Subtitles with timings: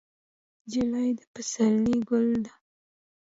[0.63, 2.53] نجلۍ د پسرلي ګل ده.